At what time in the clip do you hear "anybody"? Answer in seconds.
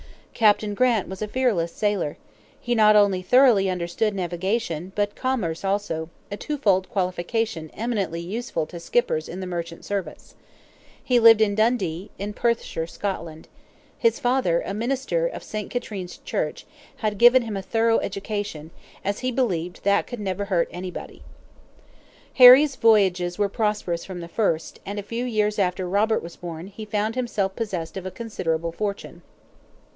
20.71-21.21